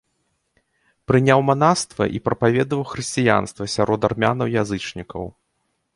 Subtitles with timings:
[1.11, 5.23] Прыняў манаства і прапаведаваў хрысціянства сярод армянаў-язычнікаў.